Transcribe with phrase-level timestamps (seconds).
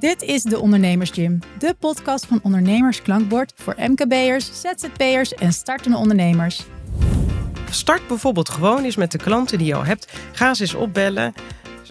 [0.00, 5.96] Dit is de Ondernemers Gym, de podcast van Ondernemers Klankbord voor MKB'ers, ZZP'ers en startende
[5.96, 6.62] ondernemers.
[7.70, 10.12] Start bijvoorbeeld gewoon eens met de klanten die je al hebt.
[10.32, 11.34] Ga ze eens opbellen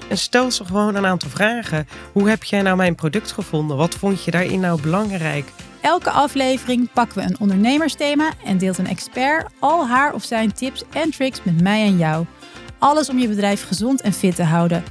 [0.09, 1.87] en stel ze gewoon een aantal vragen.
[2.11, 3.77] Hoe heb jij nou mijn product gevonden?
[3.77, 5.51] Wat vond je daarin nou belangrijk?
[5.81, 10.83] Elke aflevering pakken we een ondernemersthema en deelt een expert al haar of zijn tips
[10.93, 12.25] en tricks met mij en jou.
[12.79, 14.83] Alles om je bedrijf gezond en fit te houden.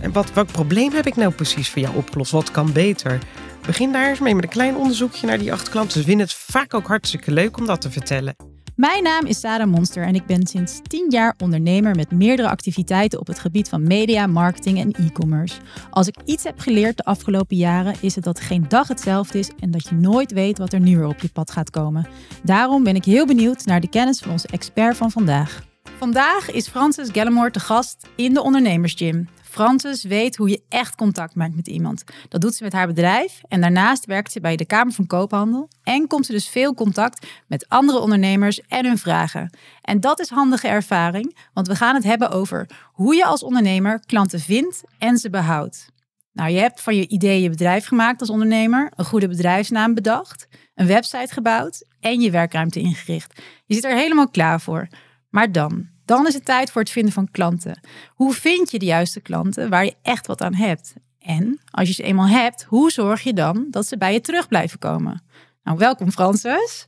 [0.00, 2.30] En wat, probleem heb ik nou precies voor jou opgelost?
[2.30, 3.18] Wat kan beter?
[3.66, 6.00] Begin daar eens mee met een klein onderzoekje naar die acht klanten.
[6.00, 8.36] Ze vinden het vaak ook hartstikke leuk om dat te vertellen.
[8.78, 13.20] Mijn naam is Sarah Monster en ik ben sinds 10 jaar ondernemer met meerdere activiteiten
[13.20, 15.54] op het gebied van media, marketing en e-commerce.
[15.90, 19.50] Als ik iets heb geleerd de afgelopen jaren is het dat geen dag hetzelfde is
[19.60, 22.06] en dat je nooit weet wat er nu weer op je pad gaat komen.
[22.42, 25.66] Daarom ben ik heel benieuwd naar de kennis van onze expert van vandaag.
[25.98, 29.28] Vandaag is Frances Gallimore te gast in de Ondernemersgym.
[29.50, 32.04] Frances weet hoe je echt contact maakt met iemand.
[32.28, 35.68] Dat doet ze met haar bedrijf en daarnaast werkt ze bij de Kamer van Koophandel
[35.82, 39.56] en komt ze dus veel contact met andere ondernemers en hun vragen.
[39.82, 44.00] En dat is handige ervaring, want we gaan het hebben over hoe je als ondernemer
[44.06, 45.88] klanten vindt en ze behoudt.
[46.32, 50.48] Nou, je hebt van je idee je bedrijf gemaakt als ondernemer, een goede bedrijfsnaam bedacht,
[50.74, 53.42] een website gebouwd en je werkruimte ingericht.
[53.66, 54.88] Je zit er helemaal klaar voor.
[55.28, 57.80] Maar dan, dan is het tijd voor het vinden van klanten.
[58.08, 60.94] Hoe vind je de juiste klanten waar je echt wat aan hebt?
[61.18, 64.48] En als je ze eenmaal hebt, hoe zorg je dan dat ze bij je terug
[64.48, 65.22] blijven komen?
[65.62, 66.86] Nou, welkom Frances.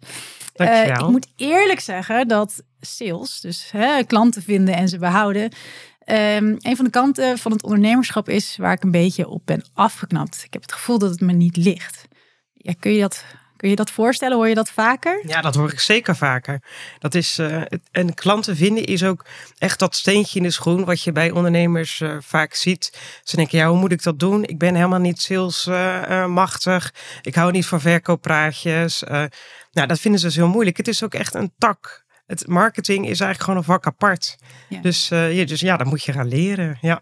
[0.56, 6.56] Uh, ik moet eerlijk zeggen dat sales, dus hè, klanten vinden en ze behouden, um,
[6.58, 10.42] een van de kanten van het ondernemerschap is waar ik een beetje op ben afgeknapt.
[10.44, 12.08] Ik heb het gevoel dat het me niet ligt.
[12.54, 13.24] Ja, kun je dat
[13.60, 14.36] Kun je dat voorstellen?
[14.36, 15.22] Hoor je dat vaker?
[15.26, 16.62] Ja, dat hoor ik zeker vaker.
[16.98, 19.24] Dat is, uh, en klanten vinden is ook
[19.58, 22.98] echt dat steentje in de schoen wat je bij ondernemers uh, vaak ziet.
[23.22, 24.44] Ze denken, ja, hoe moet ik dat doen?
[24.44, 26.92] Ik ben helemaal niet salesmachtig.
[26.94, 29.02] Uh, ik hou niet van verkooppraatjes.
[29.72, 30.76] nou, dat vinden ze dus heel moeilijk.
[30.76, 32.04] Het is ook echt een tak.
[32.26, 34.36] Het marketing is eigenlijk gewoon een vak apart.
[34.68, 34.80] Ja.
[34.80, 36.78] Dus, ja, dus ja, dat moet je gaan leren.
[36.80, 37.00] Ja.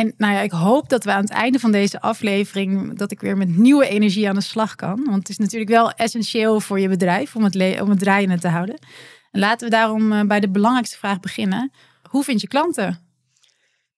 [0.00, 3.20] En nou ja, ik hoop dat we aan het einde van deze aflevering dat ik
[3.20, 5.04] weer met nieuwe energie aan de slag kan.
[5.04, 8.48] Want het is natuurlijk wel essentieel voor je bedrijf om het, om het draaiende te
[8.48, 8.78] houden.
[9.30, 11.72] En laten we daarom eh, bij de belangrijkste vraag beginnen.
[12.02, 13.00] Hoe vind je klanten?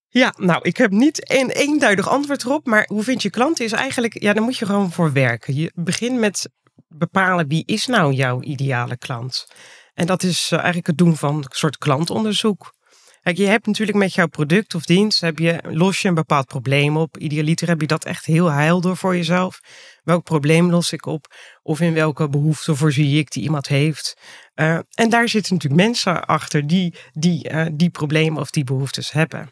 [0.08, 2.66] Ja, nou, ik heb niet een eenduidig antwoord erop.
[2.66, 5.54] Maar hoe vind je klanten is eigenlijk, ja, daar moet je gewoon voor werken.
[5.54, 6.50] Je begint met
[6.88, 9.46] bepalen wie is nou jouw ideale klant.
[9.94, 12.74] En dat is eh, eigenlijk het doen van een soort klantonderzoek.
[13.22, 16.46] Kijk, je hebt natuurlijk met jouw product of dienst, heb je, los je een bepaald
[16.46, 17.18] probleem op.
[17.18, 19.60] Idealiter heb je dat echt heel helder voor jezelf.
[20.04, 21.34] Welk probleem los ik op?
[21.62, 24.16] Of in welke behoefte voorzie ik die iemand heeft?
[24.54, 29.12] Uh, en daar zitten natuurlijk mensen achter die die, uh, die problemen of die behoeftes
[29.12, 29.50] hebben.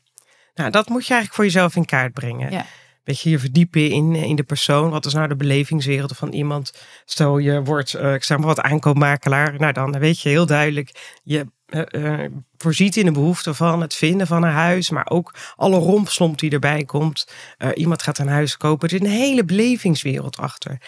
[0.54, 2.50] Nou, dat moet je eigenlijk voor jezelf in kaart brengen.
[2.50, 2.66] Ja
[3.10, 4.90] beetje je verdiepen in, in de persoon.
[4.90, 6.72] Wat is nou de belevingswereld van iemand?
[7.04, 9.54] Stel je wordt, uh, ik zeg maar wat aankoopmakelaar.
[9.58, 12.24] Nou dan weet je heel duidelijk, je uh,
[12.56, 14.90] voorziet in de behoefte van het vinden van een huis.
[14.90, 17.32] Maar ook alle rompslomp die erbij komt.
[17.58, 18.88] Uh, iemand gaat een huis kopen.
[18.88, 20.80] Er is een hele belevingswereld achter.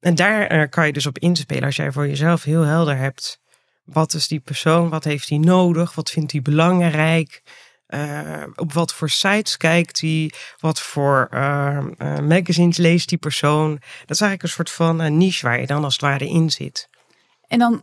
[0.00, 3.40] En daar kan je dus op inspelen als jij voor jezelf heel helder hebt.
[3.84, 4.88] Wat is die persoon?
[4.88, 5.94] Wat heeft hij nodig?
[5.94, 7.42] Wat vindt hij belangrijk?
[8.54, 10.32] Op wat voor sites kijkt hij?
[10.58, 11.84] Wat voor uh,
[12.18, 13.70] magazines leest die persoon?
[13.70, 16.88] Dat is eigenlijk een soort van niche waar je dan als het ware in zit.
[17.46, 17.82] En dan,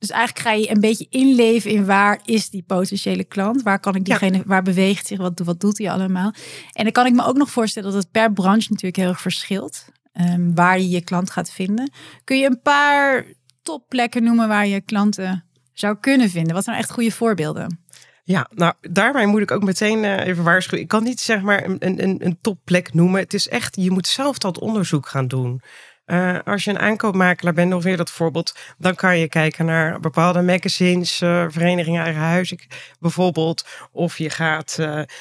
[0.00, 3.62] dus eigenlijk ga je een beetje inleven in waar is die potentiële klant?
[3.62, 5.18] Waar kan ik diegene, waar beweegt zich?
[5.18, 6.32] Wat, wat doet hij allemaal?
[6.72, 9.20] En dan kan ik me ook nog voorstellen dat het per branche natuurlijk heel erg
[9.20, 9.84] verschilt.
[10.20, 11.92] Um, waar je je klant gaat vinden.
[12.24, 13.24] Kun je een paar
[13.62, 16.54] topplekken noemen waar je klanten zou kunnen vinden?
[16.54, 17.80] Wat zijn echt goede voorbeelden?
[18.24, 20.82] Ja, nou daarbij moet ik ook meteen uh, even waarschuwen.
[20.82, 23.20] Ik kan niet zeg maar een, een, een topplek noemen.
[23.20, 25.62] Het is echt, je moet zelf dat onderzoek gaan doen.
[26.10, 30.00] Uh, als je een aankoopmakelaar bent, nog weer dat voorbeeld, dan kan je kijken naar
[30.00, 32.54] bepaalde magazines, uh, verenigingen eigen huis
[33.00, 33.66] bijvoorbeeld.
[33.92, 34.78] Of je gaat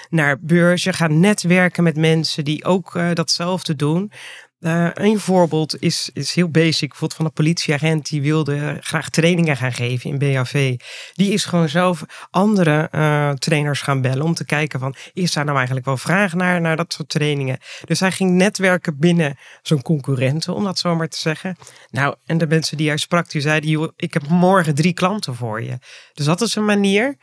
[0.09, 4.11] naar beurzen, gaat netwerken met mensen die ook datzelfde doen.
[4.59, 6.89] Uh, een voorbeeld is, is heel basic.
[6.89, 10.79] Bijvoorbeeld van een politieagent die wilde graag trainingen gaan geven in BHV.
[11.13, 14.95] Die is gewoon zelf andere uh, trainers gaan bellen om te kijken van...
[15.13, 17.57] is daar nou eigenlijk wel vraag naar, naar dat soort trainingen?
[17.85, 21.57] Dus hij ging netwerken binnen zo'n concurrenten, om dat zo maar te zeggen.
[21.89, 23.93] Nou, en de mensen die hij sprak, die zeiden...
[23.95, 25.77] ik heb morgen drie klanten voor je.
[26.13, 27.17] Dus dat is een manier.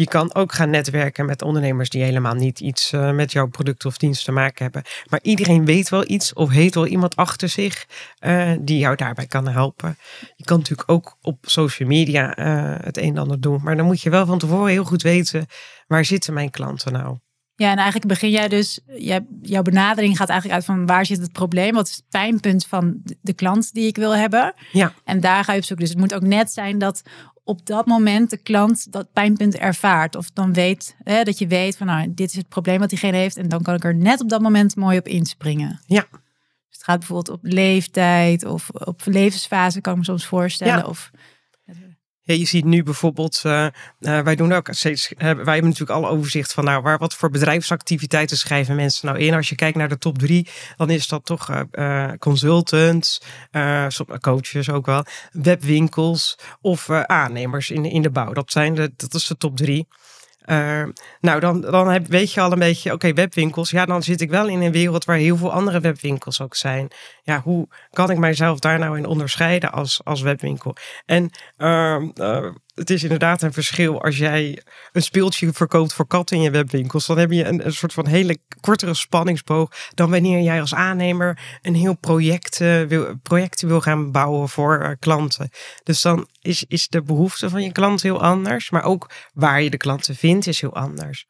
[0.00, 3.84] Je kan ook gaan netwerken met ondernemers die helemaal niet iets uh, met jouw product
[3.84, 4.82] of dienst te maken hebben.
[5.08, 7.86] Maar iedereen weet wel iets of heeft wel iemand achter zich
[8.20, 9.96] uh, die jou daarbij kan helpen.
[10.36, 13.60] Je kan natuurlijk ook op social media uh, het een en ander doen.
[13.62, 15.46] Maar dan moet je wel van tevoren heel goed weten
[15.86, 17.18] waar zitten mijn klanten nou.
[17.60, 21.20] Ja, en eigenlijk begin jij dus, jij, jouw benadering gaat eigenlijk uit van waar zit
[21.20, 21.74] het probleem?
[21.74, 24.54] Wat is het pijnpunt van de klant die ik wil hebben?
[24.72, 24.92] Ja.
[25.04, 25.78] En daar ga je op zoek.
[25.78, 27.02] Dus het moet ook net zijn dat
[27.44, 30.16] op dat moment de klant dat pijnpunt ervaart.
[30.16, 33.16] Of dan weet hè, dat je weet van nou, dit is het probleem wat diegene
[33.16, 33.36] heeft.
[33.36, 35.80] En dan kan ik er net op dat moment mooi op inspringen.
[35.86, 36.06] Ja.
[36.10, 40.78] Dus het gaat bijvoorbeeld op leeftijd of op levensfase, kan ik me soms voorstellen.
[40.78, 40.86] Ja.
[40.86, 41.10] Of,
[42.38, 46.08] Je ziet nu bijvoorbeeld, eh, eh, wij doen ook steeds, eh, wij hebben natuurlijk alle
[46.08, 49.34] overzicht van nou, waar, wat voor bedrijfsactiviteiten schrijven mensen nou in.
[49.34, 51.64] Als je kijkt naar de top drie, dan is dat toch
[52.18, 53.22] consultants,
[54.20, 58.32] coaches ook wel, webwinkels of aannemers in, in de bouw.
[58.32, 59.86] Dat, zijn de, dat is de top drie.
[60.50, 60.82] Eh,
[61.20, 63.70] nou, dan, dan heb, weet je al een beetje, oké, webwinkels.
[63.70, 66.88] Ja, dan zit ik wel in een wereld waar heel veel andere webwinkels ook zijn.
[67.22, 70.76] Ja, hoe kan ik mijzelf daar nou in onderscheiden als, als webwinkel?
[71.06, 72.50] En ehm, eh,
[72.80, 74.62] het is inderdaad een verschil als jij
[74.92, 77.06] een speeltje verkoopt voor katten in je webwinkels.
[77.06, 81.58] Dan heb je een, een soort van hele kortere spanningsboog dan wanneer jij als aannemer
[81.62, 83.14] een heel project, eh, wil,
[83.56, 85.50] wil gaan bouwen voor eh, klanten.
[85.82, 88.70] Dus dan is, is de behoefte van je klant heel anders.
[88.70, 91.26] Maar ook waar je de klanten vindt is heel anders.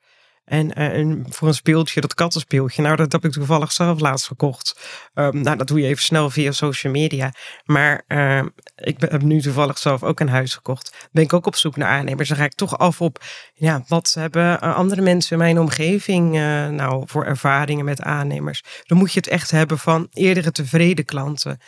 [0.50, 4.26] En, eh, en voor een speeltje, dat kattenspeeltje, nou dat heb ik toevallig zelf laatst
[4.26, 4.80] gekocht.
[5.14, 7.32] Ehm, nou, dat doe je even snel via social media.
[7.64, 11.08] Maar ehm, ik ben- heb nu toevallig zelf ook een huis gekocht.
[11.12, 12.28] Ben ik ook op zoek naar aannemers.
[12.28, 13.24] Dan ga ik toch af op,
[13.54, 18.62] ja, wat hebben eh, andere mensen in mijn omgeving eh, nou voor ervaringen met aannemers?
[18.82, 21.58] Dan moet je het echt hebben van eerdere tevreden klanten.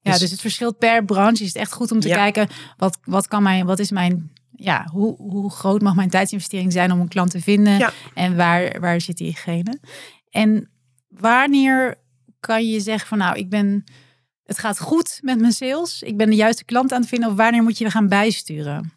[0.00, 1.42] ja, Dus- dus het verschilt per branche.
[1.42, 2.14] Is het echt goed om te Ja.
[2.14, 4.32] kijken wat, wat kan mijn, wat is mijn,
[4.64, 7.92] ja, hoe, hoe groot mag mijn tijdsinvestering zijn om een klant te vinden Ja.
[8.14, 9.78] en waar, waar zit diegene?
[10.30, 10.70] En
[11.08, 11.98] wanneer
[12.40, 13.84] kan je zeggen van nou, ik ben,
[14.44, 17.36] het gaat goed met mijn sales, ik ben de juiste klant aan het vinden, of
[17.36, 18.92] wanneer moet je gaan bijsturen?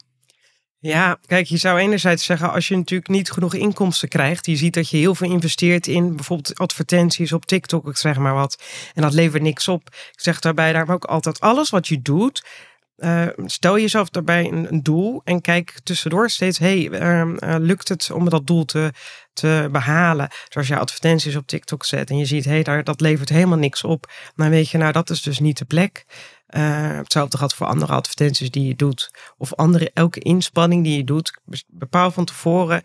[0.79, 4.73] Ja, kijk, je zou enerzijds zeggen, als je natuurlijk niet genoeg inkomsten krijgt, je ziet
[4.73, 8.63] dat je heel veel investeert in bijvoorbeeld advertenties op TikTok, ik zeg maar wat,
[8.93, 9.81] en dat levert niks op.
[9.87, 12.45] Ik zeg daarbij daarom ook altijd, alles wat je doet,
[12.97, 18.11] eh, stel jezelf daarbij een, doel en kijk tussendoor steeds, hey, ehm, eh, lukt het
[18.11, 18.91] om dat doel te,
[19.33, 20.29] te behalen?
[20.49, 23.83] Zoals je advertenties op TikTok zet en je ziet, hey, daar, dat levert helemaal niks
[23.83, 24.11] op.
[24.35, 26.05] Dan weet je, nou, dat is dus niet de plek.
[26.47, 29.11] Eh, hetzelfde geldt voor andere advertenties die je doet.
[29.37, 31.39] Of andere, elke inspanning die je doet.
[31.67, 32.81] Bepaal van tevoren,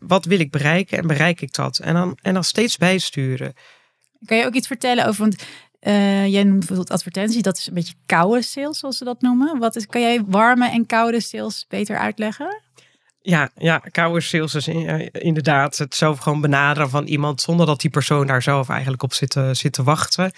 [0.00, 1.78] wat wil ik bereiken en bereik ik dat?
[1.78, 3.54] En dan, en dan steeds bijsturen.
[4.24, 5.44] Kan je ook iets vertellen over, want
[5.80, 9.58] eh, jij noemt bijvoorbeeld advertentie, dat is een beetje koude sales, zoals ze dat noemen.
[9.58, 12.62] Wat is, kan jij warme en koude sales beter uitleggen?
[13.22, 17.80] Ja, ja koude sales is in- inderdaad het zelf gewoon benaderen van iemand zonder dat
[17.80, 20.32] die persoon daar zelf eigenlijk op zit zit te wachten.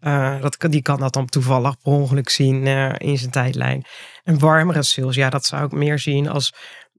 [0.00, 3.84] Eh, dat, die kan dat dan toevallig per ongeluk zien eh, in zijn tijdlijn.
[4.24, 6.52] En warmere sales, ja, dat zou ik meer zien als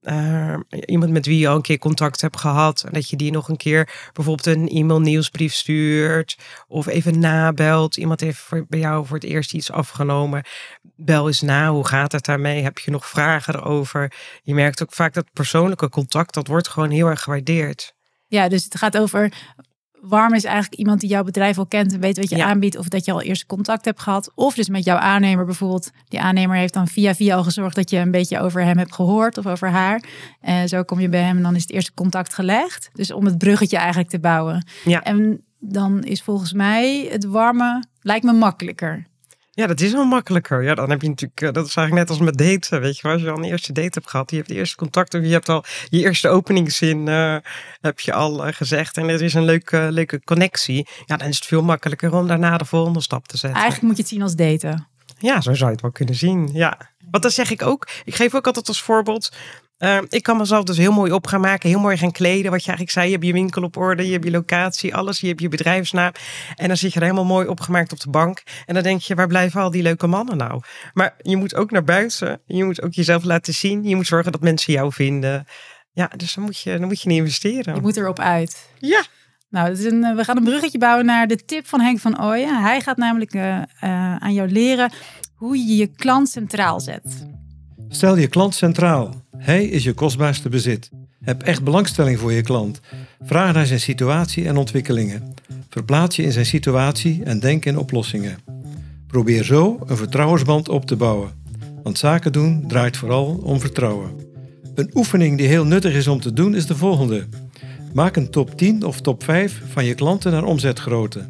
[0.05, 0.55] eh,
[0.85, 2.83] iemand met wie je al een keer contact hebt gehad.
[2.87, 6.37] En dat je die nog een keer bijvoorbeeld een e-mail nieuwsbrief stuurt.
[6.67, 7.97] Of even nabelt.
[7.97, 10.43] Iemand heeft voor, bij jou voor het eerst iets afgenomen.
[10.95, 12.63] Bel eens na, hoe gaat het daarmee?
[12.63, 14.13] Heb je nog vragen erover?
[14.43, 17.93] Je merkt ook vaak dat persoonlijke contact, dat wordt gewoon heel erg gewaardeerd.
[18.27, 19.31] Ja, dus het gaat over.
[20.07, 22.45] Warm is eigenlijk iemand die jouw bedrijf al kent en weet wat je Ja.
[22.45, 22.77] aanbiedt.
[22.77, 24.31] Of dat je al eerst contact hebt gehad.
[24.35, 25.91] Of dus met jouw aannemer bijvoorbeeld.
[26.07, 28.93] Die aannemer heeft dan via via al gezorgd dat je een beetje over hem hebt
[28.93, 29.37] gehoord.
[29.37, 30.03] Of over haar.
[30.41, 32.89] En zo kom je bij hem en dan is het eerste contact gelegd.
[32.93, 34.67] Dus om het bruggetje eigenlijk te bouwen.
[34.85, 35.03] Ja.
[35.03, 39.05] En dan is volgens mij het warme, lijkt me makkelijker.
[39.55, 40.63] Ja, dat is wel makkelijker.
[40.63, 43.01] Ja, dan heb je natuurlijk, eh, dat is eigenlijk net als met daten, weet je
[43.01, 43.11] wel.
[43.11, 45.31] Als je al een eerste date hebt gehad, je hebt de eerste contact, of je
[45.31, 47.35] hebt al je eerste openingszin, eh,
[47.81, 48.97] heb je al eh, gezegd.
[48.97, 50.87] En er is een leuke, leuke connectie.
[51.05, 53.61] Ja, dan is het veel makkelijker om daarna de volgende stap te zetten.
[53.61, 54.87] Eigenlijk moet je het zien als daten.
[55.17, 56.49] Ja, zo zou je het wel kunnen zien.
[56.53, 56.89] Ja.
[57.11, 57.87] Want dat zeg ik ook.
[58.03, 59.29] Ik geef ook altijd als voorbeeld.
[59.77, 62.51] Eh, ik kan mezelf dus heel mooi op gaan maken, heel mooi gaan kleden.
[62.51, 65.19] Wat je eigenlijk zei, je hebt je winkel op orde, je hebt je locatie, alles.
[65.19, 66.11] Je hebt je bedrijfsnaam.
[66.55, 68.43] En dan zit je er helemaal mooi opgemaakt op de bank.
[68.65, 70.61] En dan denk je, waar blijven al die leuke mannen nou?
[70.93, 72.41] Maar je moet ook naar buiten.
[72.45, 73.83] Je moet ook jezelf laten zien.
[73.83, 75.45] Je moet zorgen dat mensen jou vinden.
[75.91, 77.75] Ja, dus dan moet je, dan moet je niet investeren.
[77.75, 78.69] Je moet erop uit.
[78.79, 79.03] Ja,
[79.49, 81.99] Nou, het is een, eh, we gaan een bruggetje bouwen naar de tip van Henk
[81.99, 82.61] van Ooyen.
[82.61, 83.65] Hij gaat namelijk eh, eh,
[84.15, 84.91] aan jou leren
[85.35, 87.27] hoe je je klant centraal zet.
[87.89, 89.24] Stel je klant centraal.
[89.45, 90.89] Hij is je kostbaarste bezit.
[91.21, 92.79] Heb echt belangstelling voor je klant.
[93.21, 95.33] Vraag naar zijn situatie en ontwikkelingen.
[95.69, 98.37] Verplaats je in zijn situatie en denk in oplossingen.
[99.07, 101.29] Probeer zo een vertrouwensband op te bouwen.
[101.83, 104.11] Want zaken doen draait vooral om vertrouwen.
[104.75, 107.25] Een oefening die heel nuttig is om te doen is de volgende.
[107.93, 111.25] Maak een top 10 of top 5 van je klanten naar omzetgrootte.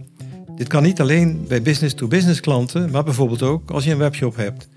[0.55, 4.67] Dit kan niet alleen bij business-to-business klanten, maar bijvoorbeeld ook als je een webshop hebt.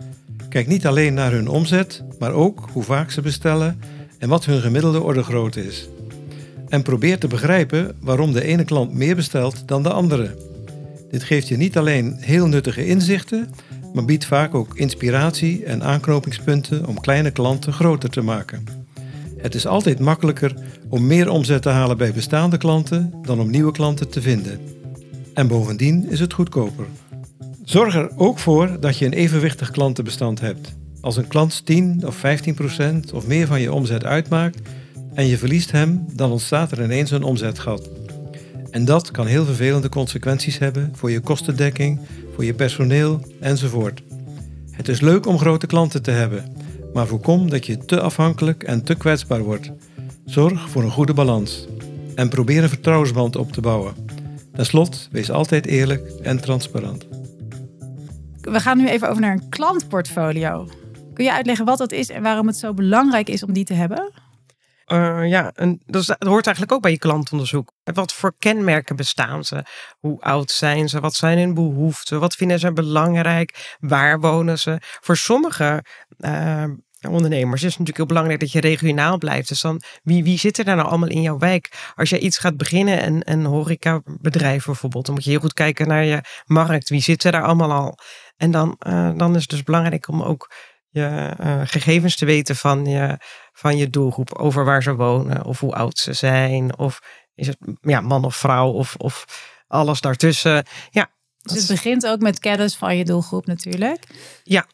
[0.49, 3.81] Kijk niet alleen naar hun omzet, maar ook hoe vaak ze bestellen
[4.19, 5.89] en wat hun gemiddelde ordergrootte is.
[6.69, 10.37] En probeer te begrijpen waarom de ene klant meer bestelt dan de andere.
[11.11, 13.51] Dit geeft je niet alleen heel nuttige inzichten,
[13.93, 18.65] maar biedt vaak ook inspiratie en aanknopingspunten om kleine klanten groter te maken.
[19.37, 20.55] Het is altijd makkelijker
[20.89, 24.61] om meer omzet te halen bij bestaande klanten dan om nieuwe klanten te vinden.
[25.35, 26.87] En bovendien is het goedkoper.
[27.69, 30.75] Zorg er ook voor dat je een evenwichtig klantenbestand hebt.
[31.01, 34.59] Als een klant 10 of 15 procent of meer van je omzet uitmaakt
[35.15, 37.89] en je verliest hem, dan ontstaat er ineens een omzetgat.
[38.71, 42.01] En dat kan heel vervelende consequenties hebben voor je kostendekking,
[42.35, 44.03] voor je personeel enzovoort.
[44.71, 46.53] Het is leuk om grote klanten te hebben,
[46.93, 49.71] maar voorkom dat je te afhankelijk en te kwetsbaar wordt.
[50.25, 51.67] Zorg voor een goede balans
[52.15, 53.95] en probeer een vertrouwensband op te bouwen.
[54.53, 57.18] Ten slotte, wees altijd eerlijk en transparant.
[58.51, 60.69] We gaan nu even over naar een klantportfolio.
[61.15, 63.75] Kun je uitleggen wat dat is en waarom het zo belangrijk is om die te
[63.75, 64.13] hebben?
[64.93, 65.53] Uh, ja,
[65.87, 67.73] dat, hoort eigenlijk ook bij je klantonderzoek.
[67.85, 69.65] Wat voor kenmerken bestaan ze?
[69.99, 71.01] Hoe oud zijn ze?
[71.01, 72.21] Wat zijn hun behoeften?
[72.21, 73.77] Wat vinden ze belangrijk?
[73.81, 74.79] Waar wonen ze?
[74.81, 75.85] Voor sommige
[76.19, 76.65] uh,
[77.01, 79.49] ondernemers is het natuurlijk heel belangrijk dat je regionaal blijft.
[79.49, 81.93] Dus dan, wie, wie zit er daar nou allemaal in jouw wijk?
[81.95, 85.89] Als je iets gaat beginnen, en een horecabedrijf bijvoorbeeld, dan moet je heel goed kijken
[85.89, 86.89] naar je markt.
[86.89, 87.99] Wie zit er daar allemaal al?
[88.37, 90.53] En dan, uh, dan is het dus belangrijk om ook
[90.89, 93.19] je uh, gegevens te weten van je,
[93.53, 94.33] van je doelgroep.
[94.35, 96.79] Over waar ze wonen of hoe oud ze zijn.
[96.79, 97.01] Of
[97.35, 99.25] is het ja, man of vrouw of, of
[99.67, 100.67] alles daartussen.
[100.91, 101.11] Ja,
[101.43, 104.05] dus het begint ook met kennis van je doelgroep natuurlijk.
[104.43, 104.67] Ja,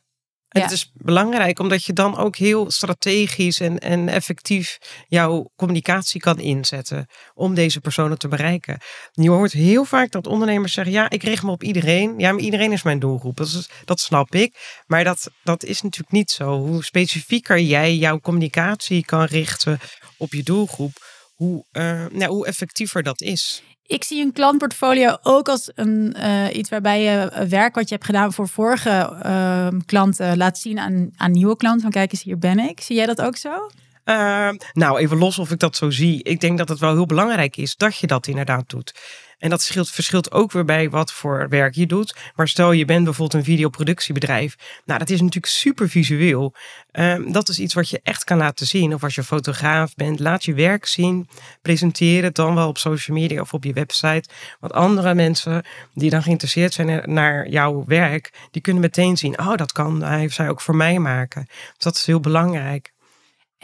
[0.55, 6.21] en het is belangrijk omdat je dan ook heel strategisch en, en effectief jouw communicatie
[6.21, 8.81] kan inzetten om deze personen te bereiken.
[9.13, 12.15] Je hoort heel vaak dat ondernemers zeggen: Ja, ik richt me op iedereen.
[12.19, 13.37] Ja, maar iedereen is mijn doelgroep.
[13.37, 14.83] Dat, is, dat snap ik.
[14.87, 16.59] Maar dat, dat is natuurlijk niet zo.
[16.59, 19.79] Hoe specifieker jij jouw communicatie kan richten
[20.17, 20.93] op je doelgroep,
[21.35, 23.63] hoe, uh, nou, hoe effectiever dat is.
[23.87, 28.07] Ik zie een klantportfolio ook als een, uh, iets waarbij je werk wat je hebt
[28.07, 31.83] gedaan voor vorige uh, klanten laat zien aan, aan nieuwe klanten.
[31.83, 32.81] Van kijk eens, hier ben ik.
[32.81, 33.71] Zie jij dat ook zo?
[34.05, 36.23] Uh, nou, even los of ik dat zo zie.
[36.23, 38.95] Ik denk dat het wel heel belangrijk is dat je dat inderdaad doet.
[39.38, 42.17] En dat verschilt, verschilt ook weer bij wat voor werk je doet.
[42.35, 44.57] Maar stel je bent bijvoorbeeld een videoproductiebedrijf.
[44.85, 46.55] Nou, dat is natuurlijk super visueel.
[46.93, 48.95] Um, dat is iets wat je echt kan laten zien.
[48.95, 51.29] Of als je fotograaf bent, laat je werk zien.
[51.62, 54.29] Presenteer het dan wel op social media of op je website.
[54.61, 55.64] Want andere mensen
[55.95, 60.25] die dan geïnteresseerd zijn naar jouw werk, die kunnen meteen zien, oh, dat kan hij
[60.25, 61.45] of zij ook voor mij maken.
[61.47, 62.94] Dus dat is heel belangrijk.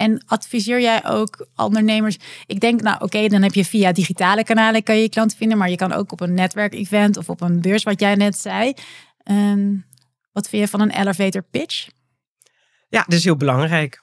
[0.00, 2.18] En adviseer jij ook ondernemers?
[2.46, 5.70] Ik denk, nou oké, dan heb je via digitale kanalen kan je klanten vinden, maar
[5.70, 8.74] je kan ook op een netwerkevent of op een beurs, wat jij net zei.
[9.30, 9.84] Um,
[10.32, 11.88] wat vind je van een elevator pitch?
[12.88, 14.02] Ja, dat is heel belangrijk.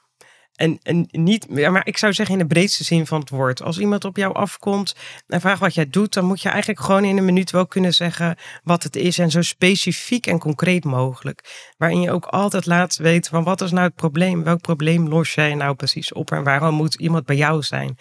[0.57, 3.61] En, en niet, maar ik zou zeggen in de breedste zin van het woord.
[3.61, 4.95] Als iemand op jou afkomt
[5.27, 7.93] en vraagt wat jij doet, dan moet je eigenlijk gewoon in een minuut wel kunnen
[7.93, 9.19] zeggen wat het is.
[9.19, 11.71] En zo specifiek en concreet mogelijk.
[11.77, 14.43] Waarin je ook altijd laat weten van wat is nou het probleem?
[14.43, 16.31] Welk probleem los jij nou precies op?
[16.31, 17.97] En waarom moet iemand bij jou zijn?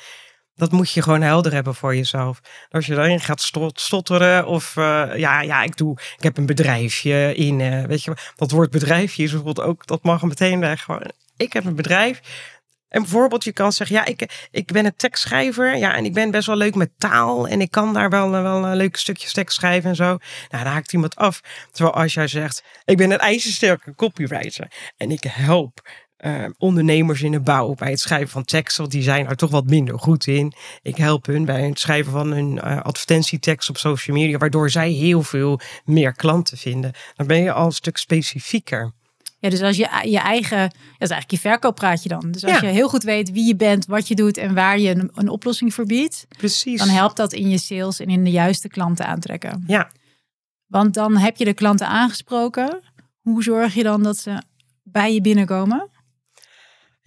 [0.54, 2.40] Dat moet je gewoon helder hebben voor jezelf.
[2.70, 4.84] Als je daarin gaat stotteren of uh,
[5.16, 9.22] ja, ja, ik doe, ik heb een bedrijfje in, uh, weet je, dat woord bedrijfje
[9.22, 10.86] is bijvoorbeeld ook, dat mag meteen weg
[11.36, 12.20] ik heb een bedrijf.
[12.88, 15.76] En bijvoorbeeld, je kan zeggen, ja, ik, ik ben een tekstschrijver.
[15.76, 17.48] Ja, en ik ben best wel leuk met taal.
[17.48, 20.04] En ik kan daar wel, wel een leuke stukjes tekst schrijven en zo.
[20.04, 21.40] Nou, daar haakt iemand af.
[21.70, 24.70] Terwijl als jij zegt, ik ben een ijzersterke copywriter.
[24.96, 25.88] En ik help
[26.20, 28.80] uh, ondernemers in de bouw bij het schrijven van teksten.
[28.80, 30.52] Want die zijn er toch wat minder goed in.
[30.82, 34.38] Ik help hun bij het schrijven van hun uh, advertentietekst op social media.
[34.38, 36.92] Waardoor zij heel veel meer klanten vinden.
[37.16, 38.92] Dan ben je al een stuk specifieker.
[39.46, 42.30] Ja, dus als je je eigen, dat is eigenlijk je verkooppraatje dan.
[42.30, 44.90] Dus als je heel goed weet wie je bent, wat je doet en waar je
[44.90, 46.78] een, een oplossing voor biedt, Precies.
[46.78, 49.64] dan helpt dat in je sales en in de juiste klanten aantrekken.
[49.66, 49.90] Ja.
[50.66, 52.80] Want dan heb je de klanten aangesproken.
[53.20, 54.42] Hoe zorg je dan dat ze
[54.82, 55.88] bij je binnenkomen?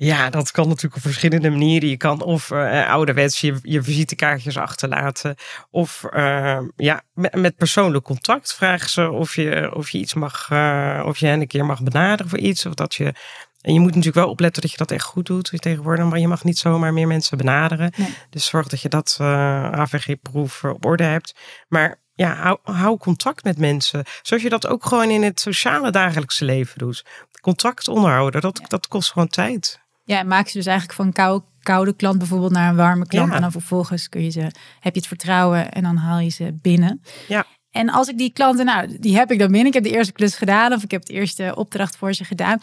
[0.01, 1.89] Ja, dat kan natuurlijk op verschillende manieren.
[1.89, 5.35] Je kan of uh, ouderwets je, je visitekaartjes achterlaten.
[5.69, 10.49] Of uh, ja, met, met, persoonlijk contact vragen ze of je, of je iets mag,
[10.51, 12.65] uh, of je hen een keer mag benaderen voor iets.
[12.65, 13.13] Of dat je.
[13.61, 16.05] En je moet natuurlijk wel opletten dat je dat echt goed doet tegenwoordig.
[16.05, 17.93] Maar je mag niet zomaar meer mensen benaderen.
[17.95, 18.13] Nee.
[18.29, 21.35] Dus zorg dat je dat AVG-proef op orde hebt.
[21.67, 24.03] Maar ja, hou, hou, contact met mensen.
[24.21, 27.05] Zoals je dat ook gewoon in het sociale dagelijkse leven doet.
[27.41, 29.87] Contact onderhouden, dat, dat kost gewoon tijd.
[30.09, 33.33] Ja, maak je dus eigenlijk van kou, koude klant bijvoorbeeld naar een warme klant.
[33.33, 34.41] En dan vervolgens kun je ze,
[34.79, 37.01] heb je het vertrouwen en dan haal je ze binnen.
[37.27, 37.45] Ja.
[37.71, 39.67] En als ik die klanten, nou, die heb ik dan binnen.
[39.67, 42.59] Ik heb de eerste klus gedaan of ik heb de eerste opdracht voor ze gedaan.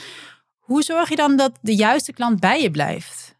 [0.58, 3.34] Hoe zorg je dan dat de juiste klant bij je blijft?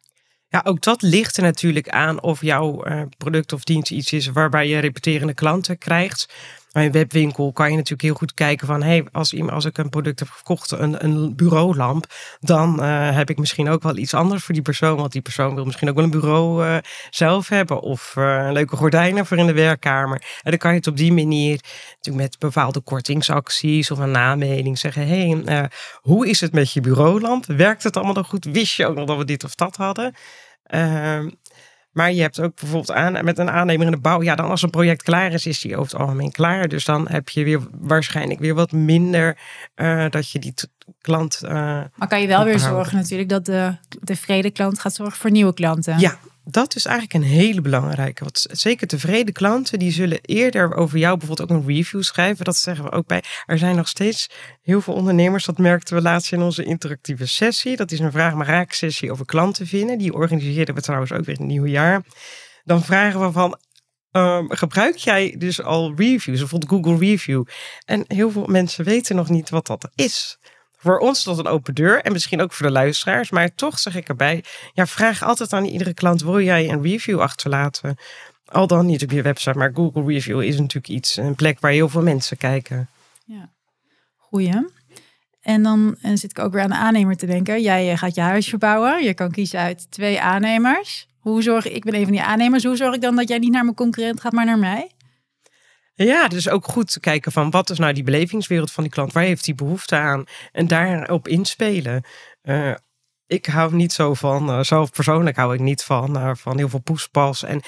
[0.48, 4.26] Ja, ook dat ligt er natuurlijk aan of jouw uh, product of dienst iets is
[4.26, 6.34] waarbij je repeterende klanten krijgt.
[6.76, 8.82] Bij een webwinkel kan je natuurlijk heel goed kijken van...
[8.82, 12.06] Hey, als, als ik een product heb gekocht, een, een bureaulamp...
[12.40, 14.96] dan uh, heb ik misschien ook wel iets anders voor die persoon.
[14.96, 16.76] Want die persoon wil misschien ook wel een bureau uh,
[17.10, 17.80] zelf hebben...
[17.80, 20.22] of uh, leuke gordijnen voor in de werkkamer.
[20.42, 21.60] En dan kan je het op die manier
[21.94, 23.90] natuurlijk met bepaalde kortingsacties...
[23.90, 25.06] of een namening zeggen...
[25.08, 27.44] hey, hoe is het met je bureaulamp?
[27.46, 28.44] Werkt het allemaal nog goed?
[28.44, 30.14] Wist je ook nog dat we dit of dat hadden?
[30.74, 31.24] Uh,
[31.96, 34.22] maar je hebt ook bijvoorbeeld aan, met een aannemer in de bouw.
[34.22, 36.68] Ja, dan als een project klaar is, is die over het algemeen klaar.
[36.68, 39.38] Dus dan heb je weer waarschijnlijk weer wat minder
[39.76, 40.54] uh, dat je die
[41.00, 41.40] klant.
[41.44, 41.50] Uh,
[41.94, 45.54] maar kan je wel weer zorgen natuurlijk dat de tevreden klant gaat zorgen voor nieuwe
[45.54, 45.98] klanten.
[45.98, 48.22] Ja, dat is eigenlijk een hele belangrijke.
[48.22, 52.44] Want zeker tevreden klanten, die zullen eerder over jou bijvoorbeeld ook een review schrijven.
[52.44, 53.22] Dat zeggen we ook bij.
[53.46, 54.30] Er zijn nog steeds
[54.62, 57.76] heel veel ondernemers, dat merkten we laatst in onze interactieve sessie.
[57.76, 59.98] Dat is een vraag maar raak sessie over klanten vinden.
[59.98, 62.04] Die organiseerden we trouwens ook weer in het nieuwe jaar.
[62.64, 63.58] Dan vragen we van,
[64.12, 67.44] Um, gebruik jij dus al reviews, bijvoorbeeld Google Review?
[67.84, 70.38] En heel veel mensen weten nog niet wat dat is
[70.76, 72.02] voor ons tot een open deur.
[72.02, 73.30] En misschien ook voor de luisteraars.
[73.30, 74.44] Maar toch zeg ik erbij.
[74.72, 76.22] Ja, vraag altijd aan iedere klant.
[76.22, 77.96] Wil jij een review achterlaten?
[78.46, 79.58] Al dan niet op je website.
[79.58, 81.16] Maar Google Review is natuurlijk iets.
[81.16, 82.88] Een plek waar heel veel mensen kijken.
[83.24, 83.48] Ja,
[84.16, 84.74] goeie.
[85.40, 87.62] En dan zit ik ook weer aan de aannemer te denken.
[87.62, 89.04] Jij eh, gaat je huis verbouwen.
[89.04, 91.06] Je kan kiezen uit twee aannemers.
[91.18, 92.64] Hoe zorg ik ben een van die aannemers.
[92.64, 94.90] Hoe zorg ik dan dat jij niet naar mijn concurrent gaat, maar naar mij?
[96.04, 99.12] Ja, dus ook goed te kijken van wat is nou die belevingswereld van die klant?
[99.12, 100.24] Waar heeft hij behoefte aan?
[100.52, 102.04] En daarop inspelen.
[102.42, 102.74] Uh,
[103.26, 106.68] ik hou niet zo van, uh, zelf persoonlijk hou ik niet van, uh, van heel
[106.68, 107.42] veel poespas.
[107.42, 107.60] En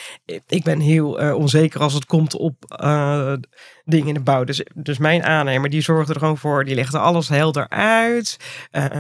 [0.47, 2.55] ik ben heel onzeker als het komt op
[3.85, 4.45] dingen in de bouw.
[4.45, 8.37] Dus, dus mijn aannemer, die zorgde er gewoon voor, die legde alles helder uit.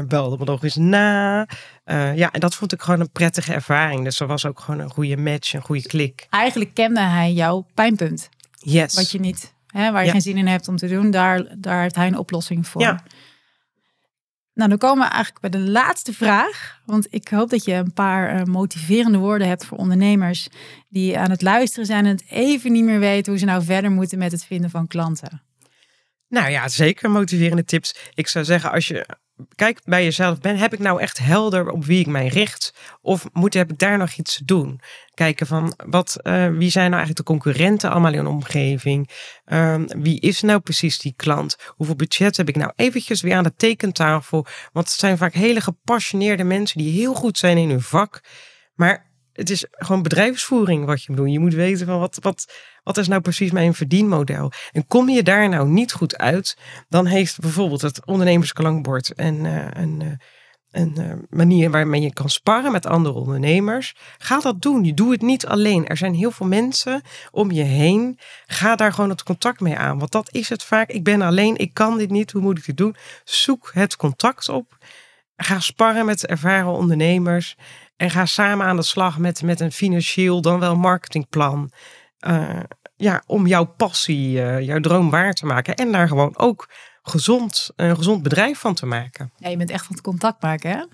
[0.06, 1.46] belde me nog eens na.
[2.14, 4.04] ja, en dat vond ik gewoon een prettige ervaring.
[4.04, 6.26] Dus er was ook gewoon een goede match, een goede klik.
[6.30, 8.28] Eigenlijk kende hij jouw pijnpunt.
[8.58, 8.94] Yes.
[8.94, 11.82] Wat je niet, hè, waar je geen zin in hebt om te doen, daar, daar
[11.82, 12.82] heeft hij een oplossing voor.
[12.82, 13.02] Ja.
[14.54, 16.80] Nou, dan komen we eigenlijk bij de laatste vraag.
[16.84, 20.48] Want ik hoop dat je een paar uh, motiverende woorden hebt voor ondernemers
[20.88, 23.90] die aan het luisteren zijn en het even niet meer weten hoe ze nou verder
[23.90, 25.42] moeten met het vinden van klanten.
[26.28, 27.94] Nou ja, zeker motiverende tips.
[28.14, 29.06] Ik zou zeggen, als je
[29.54, 32.74] kijk bij jezelf ben, heb ik nou echt helder op wie ik mij richt?
[33.00, 34.80] Of moet, heb ik daar nog iets te doen?
[35.14, 39.10] Kijken van wat, uh, wie zijn nou eigenlijk de concurrenten allemaal in een omgeving?
[39.46, 41.56] Um, wie is nou precies die klant?
[41.66, 44.46] Hoeveel budget heb ik nou eventjes weer aan de tekentafel?
[44.72, 48.20] Want het zijn vaak hele gepassioneerde mensen die heel goed zijn in hun vak.
[48.74, 51.32] Maar het is gewoon bedrijfsvoering wat je moet doen.
[51.32, 52.52] Je moet weten van wat, wat,
[52.88, 54.52] wat is nou precies mijn verdienmodel.
[54.72, 56.56] En kom je daar nou niet goed uit,
[56.88, 60.12] dan heeft bijvoorbeeld het ondernemersklankbord uh, een, uh,
[60.70, 63.96] een uh, manier waarmee je kan sparren met andere ondernemers.
[64.18, 64.84] Ga dat doen.
[64.84, 65.86] Je doet het niet alleen.
[65.86, 68.18] Er zijn heel veel mensen om je heen.
[68.46, 69.98] Ga daar gewoon het contact mee aan.
[69.98, 70.88] Want dat is het vaak.
[70.88, 72.32] Ik ben alleen, ik kan dit niet.
[72.32, 72.96] Hoe moet ik dit doen?
[73.24, 74.76] Zoek het contact op.
[75.36, 77.56] Ga sparren met ervaren ondernemers.
[77.96, 81.70] En ga samen aan de slag met, met een financieel, dan wel marketingplan.
[82.26, 82.60] Uh,
[82.96, 85.74] ja, om jouw passie, uh, jouw droom waar te maken.
[85.74, 86.68] En daar gewoon ook
[87.02, 89.32] gezond, een gezond bedrijf van te maken.
[89.36, 90.84] Ja, je bent echt van het contact maken, hè?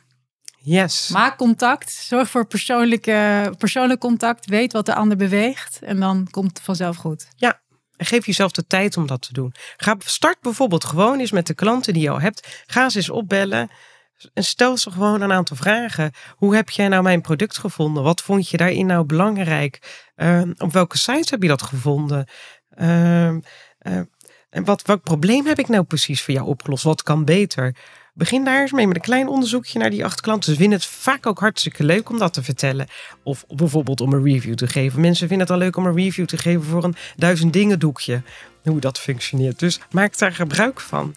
[0.59, 1.09] Yes.
[1.09, 1.91] Maak contact.
[1.93, 4.47] Zorg voor persoonlijke, persoonlijk contact.
[4.47, 5.79] Weet wat de ander beweegt.
[5.83, 7.29] En dan komt het vanzelf goed.
[7.37, 7.61] Ja,
[7.97, 9.55] en geef jezelf de tijd om dat te doen.
[9.77, 12.65] Ga, start bijvoorbeeld gewoon eens met de klanten die je al hebt.
[12.67, 13.71] Ga ze eens opbellen.
[14.33, 16.13] En stel ze gewoon een aantal vragen.
[16.37, 18.03] Hoe heb jij nou mijn product gevonden?
[18.03, 20.03] Wat vond je daarin nou belangrijk?
[20.17, 22.29] Uh, op welke sites heb je dat gevonden?
[22.81, 23.41] Uh, uh,
[24.51, 26.85] en wat, welk probleem heb ik nou precies voor jou opgelost?
[26.85, 27.77] Wat kan beter?
[28.15, 30.53] Begin daar eens mee met een klein onderzoekje naar die acht klanten.
[30.53, 32.87] Ze vinden het vaak ook hartstikke leuk om dat te vertellen.
[33.23, 35.01] Of bijvoorbeeld om een review te geven.
[35.01, 38.23] Mensen vinden het al leuk om een review te geven voor een duizend dingen doekje.
[38.63, 39.59] Hoe dat functioneert.
[39.59, 41.15] Dus maak daar gebruik van.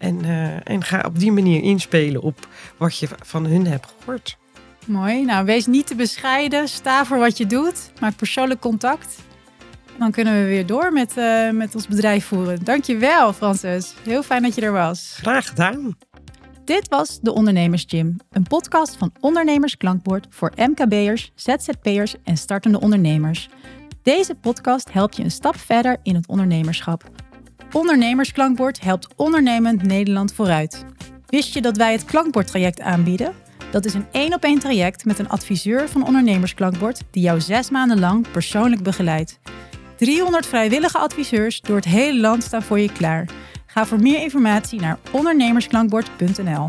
[0.00, 4.38] En, uh, en ga op die manier inspelen op wat je van hun hebt gehoord.
[4.86, 5.24] Mooi.
[5.24, 6.68] Nou, wees niet te bescheiden.
[6.68, 7.92] Sta voor wat je doet.
[8.00, 9.16] Maak persoonlijk contact.
[9.98, 12.64] Dan kunnen we weer door met, uh, met ons bedrijf voeren.
[12.64, 13.94] Dankjewel, Francis.
[14.02, 15.16] Heel fijn dat je er was.
[15.20, 15.96] Graag gedaan.
[16.64, 22.80] Dit was De Ondernemers Gym, een podcast van Ondernemers Klankbord voor MKB'ers, ZZP'ers en startende
[22.80, 23.48] ondernemers.
[24.02, 27.10] Deze podcast helpt je een stap verder in het ondernemerschap.
[27.72, 30.84] Ondernemersklankbord helpt ondernemend Nederland vooruit.
[31.26, 33.34] Wist je dat wij het klankbordtraject aanbieden?
[33.70, 37.70] Dat is een één op één traject met een adviseur van Ondernemersklankbord die jou zes
[37.70, 39.38] maanden lang persoonlijk begeleidt.
[39.96, 43.28] 300 vrijwillige adviseurs door het hele land staan voor je klaar.
[43.66, 46.66] Ga voor meer informatie naar ondernemersklankbord.nl.